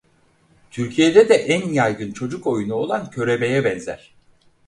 [0.71, 4.13] Türkiye'de de en yaygın çocuk oyunu olan Körebeye benzer.